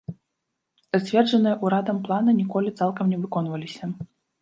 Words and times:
Зацверджаныя 0.95 1.55
ўрадам 1.67 1.97
планы 2.09 2.37
ніколі 2.41 2.77
цалкам 2.83 3.05
не 3.15 3.25
выконваліся. 3.25 3.97